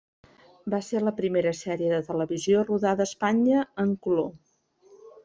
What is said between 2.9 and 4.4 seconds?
a Espanya en color.